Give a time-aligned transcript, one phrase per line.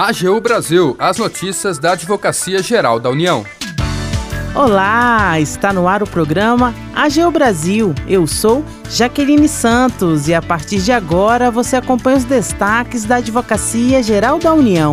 [0.00, 3.44] AGU Brasil, as notícias da Advocacia Geral da União.
[4.54, 7.92] Olá, está no ar o programa AGU Brasil.
[8.06, 14.00] Eu sou Jaqueline Santos e a partir de agora você acompanha os destaques da Advocacia
[14.00, 14.92] Geral da União.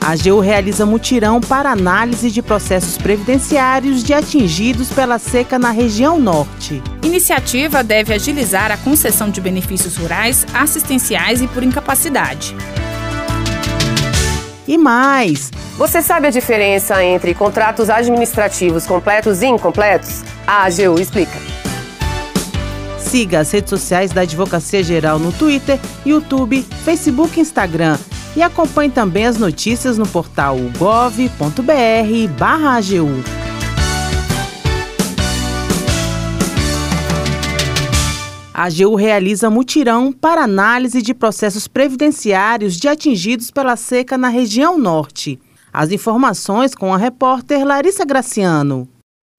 [0.00, 6.18] A AGU realiza mutirão para análise de processos previdenciários de atingidos pela seca na região
[6.18, 6.82] norte.
[7.02, 12.56] Iniciativa deve agilizar a concessão de benefícios rurais, assistenciais e por incapacidade.
[14.66, 20.22] E mais, você sabe a diferença entre contratos administrativos completos e incompletos?
[20.46, 21.38] A AGU explica.
[22.98, 27.98] Siga as redes sociais da Advocacia Geral no Twitter, YouTube, Facebook e Instagram
[28.34, 31.64] e acompanhe também as notícias no portal gov.br/agu.
[38.56, 44.78] A AGU realiza mutirão para análise de processos previdenciários de atingidos pela seca na região
[44.78, 45.40] norte.
[45.72, 48.88] As informações com a repórter Larissa Graciano.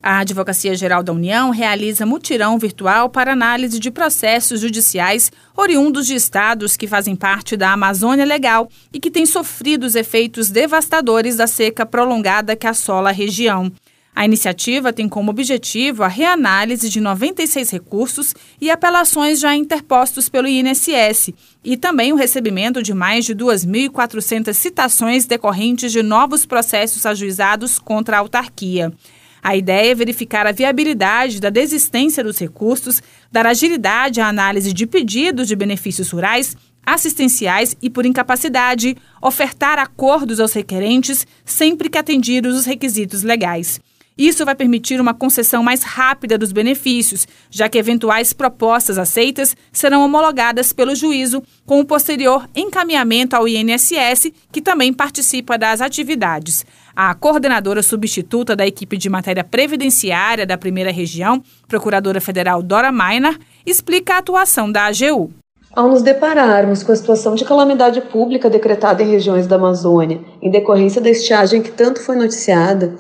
[0.04, 6.14] A Advocacia Geral da União realiza mutirão virtual para análise de processos judiciais oriundos de
[6.14, 11.48] estados que fazem parte da Amazônia Legal e que têm sofrido os efeitos devastadores da
[11.48, 13.72] seca prolongada que assola a região.
[14.16, 20.48] A iniciativa tem como objetivo a reanálise de 96 recursos e apelações já interpostos pelo
[20.48, 27.78] INSS e também o recebimento de mais de 2.400 citações decorrentes de novos processos ajuizados
[27.78, 28.94] contra a autarquia.
[29.44, 34.88] A ideia é verificar a viabilidade da desistência dos recursos, dar agilidade à análise de
[34.88, 42.56] pedidos de benefícios rurais, assistenciais e por incapacidade, ofertar acordos aos requerentes sempre que atendidos
[42.56, 43.82] os requisitos legais.
[44.18, 50.06] Isso vai permitir uma concessão mais rápida dos benefícios, já que eventuais propostas aceitas serão
[50.06, 56.66] homologadas pelo juízo, com o posterior encaminhamento ao INSS, que também participa das atividades.
[56.96, 63.38] A coordenadora substituta da equipe de matéria previdenciária da primeira região, procuradora federal Dora Mainer,
[63.66, 65.30] explica a atuação da AGU.
[65.74, 70.50] Ao nos depararmos com a situação de calamidade pública decretada em regiões da Amazônia, em
[70.50, 72.96] decorrência da estiagem que tanto foi noticiada,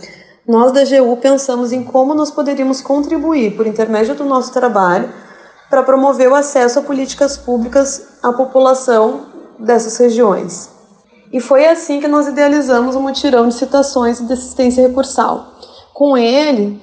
[0.47, 5.11] nós da AGU pensamos em como nós poderíamos contribuir, por intermédio do nosso trabalho,
[5.69, 9.28] para promover o acesso a políticas públicas à população
[9.59, 10.69] dessas regiões.
[11.34, 15.47] E foi assim que nós idealizamos o mutirão de citações de assistência recursal.
[15.94, 16.79] Com ele,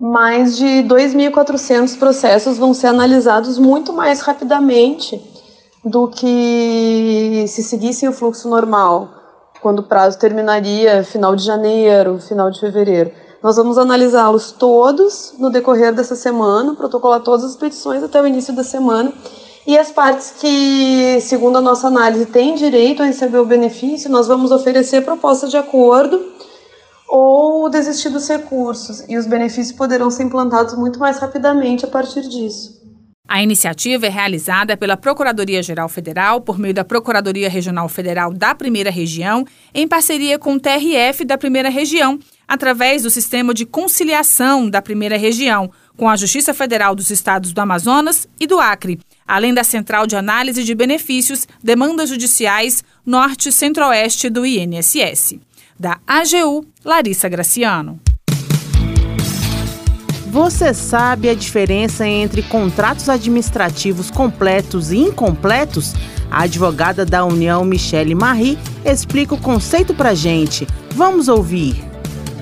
[0.00, 5.22] mais de 2.400 processos vão ser analisados muito mais rapidamente
[5.84, 9.10] do que se seguissem o fluxo normal,
[9.64, 13.10] quando o prazo terminaria final de janeiro, final de fevereiro.
[13.42, 18.54] Nós vamos analisá-los todos no decorrer dessa semana, protocolar todas as petições até o início
[18.54, 19.10] da semana
[19.66, 24.28] e as partes que, segundo a nossa análise, têm direito a receber o benefício, nós
[24.28, 26.22] vamos oferecer proposta de acordo
[27.08, 29.02] ou desistir dos recursos.
[29.08, 32.83] E os benefícios poderão ser implantados muito mais rapidamente a partir disso.
[33.26, 38.90] A iniciativa é realizada pela Procuradoria-Geral Federal por meio da Procuradoria Regional Federal da Primeira
[38.90, 44.82] Região, em parceria com o TRF da Primeira Região, através do Sistema de Conciliação da
[44.82, 49.64] Primeira Região, com a Justiça Federal dos Estados do Amazonas e do Acre além da
[49.64, 55.38] Central de Análise de Benefícios, Demandas Judiciais Norte Centro-Oeste do INSS.
[55.78, 58.00] Da AGU, Larissa Graciano.
[60.34, 65.94] Você sabe a diferença entre contratos administrativos completos e incompletos?
[66.28, 70.66] A advogada da União, Michele Marie, explica o conceito para gente.
[70.90, 71.76] Vamos ouvir.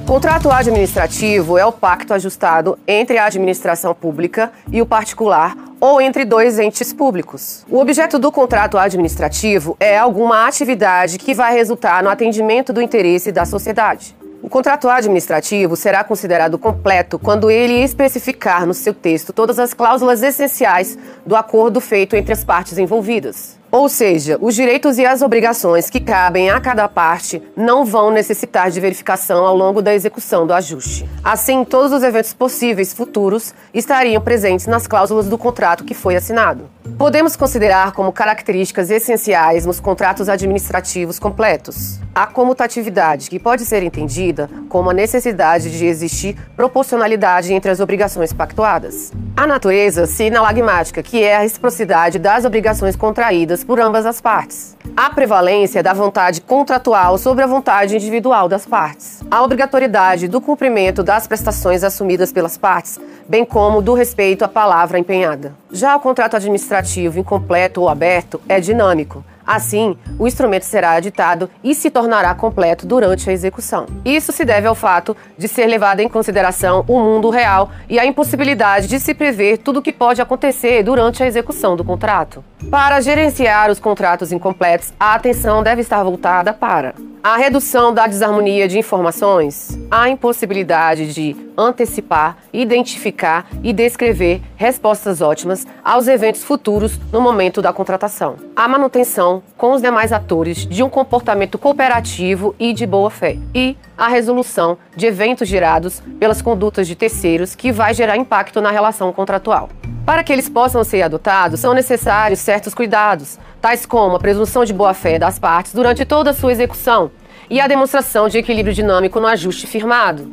[0.07, 6.25] Contrato administrativo é o pacto ajustado entre a administração pública e o particular ou entre
[6.25, 7.63] dois entes públicos.
[7.69, 13.31] O objeto do contrato administrativo é alguma atividade que vai resultar no atendimento do interesse
[13.31, 14.17] da sociedade.
[14.43, 20.21] O contrato administrativo será considerado completo quando ele especificar no seu texto todas as cláusulas
[20.21, 23.57] essenciais do acordo feito entre as partes envolvidas.
[23.71, 28.69] Ou seja, os direitos e as obrigações que cabem a cada parte não vão necessitar
[28.69, 31.09] de verificação ao longo da execução do ajuste.
[31.23, 36.69] Assim, todos os eventos possíveis futuros estariam presentes nas cláusulas do contrato que foi assinado.
[36.99, 44.49] Podemos considerar como características essenciais nos contratos administrativos completos a comutatividade, que pode ser entendida
[44.69, 49.13] como a necessidade de existir proporcionalidade entre as obrigações pactuadas.
[49.35, 54.77] A natureza sinalagmática, que é a reciprocidade das obrigações contraídas por ambas as partes.
[54.95, 59.23] A prevalência da vontade contratual sobre a vontade individual das partes.
[59.31, 64.99] A obrigatoriedade do cumprimento das prestações assumidas pelas partes, bem como do respeito à palavra
[64.99, 65.55] empenhada.
[65.71, 66.72] Já o contrato administrativo
[67.19, 73.29] incompleto ou aberto é dinâmico Assim, o instrumento será editado e se tornará completo durante
[73.29, 73.87] a execução.
[74.05, 78.07] Isso se deve ao fato de ser levado em consideração o mundo real e a
[78.07, 82.45] impossibilidade de se prever tudo o que pode acontecer durante a execução do contrato.
[82.71, 88.67] Para gerenciar os contratos incompletos, a atenção deve estar voltada para a redução da desarmonia
[88.67, 97.21] de informações, a impossibilidade de antecipar, identificar e descrever respostas ótimas aos eventos futuros no
[97.21, 102.87] momento da contratação, a manutenção com os demais atores de um comportamento cooperativo e de
[102.87, 108.17] boa fé, e a resolução de eventos gerados pelas condutas de terceiros que vai gerar
[108.17, 109.69] impacto na relação contratual.
[110.05, 114.73] Para que eles possam ser adotados, são necessários certos cuidados, tais como a presunção de
[114.73, 117.11] boa-fé das partes durante toda a sua execução
[117.49, 120.33] e a demonstração de equilíbrio dinâmico no ajuste firmado.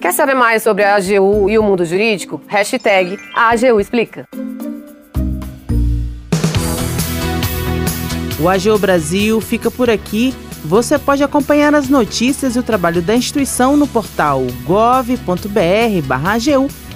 [0.00, 2.40] Quer saber mais sobre a AGU e o mundo jurídico?
[2.48, 4.26] Hashtag AGU Explica.
[8.40, 10.34] O AGU Brasil fica por aqui.
[10.64, 15.28] Você pode acompanhar as notícias e o trabalho da instituição no portal gov.br/agu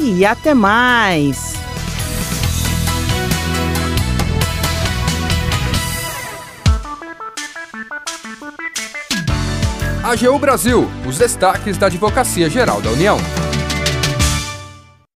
[0.00, 1.54] E até mais!
[10.02, 13.16] AGU Brasil, os destaques da Advocacia Geral da União.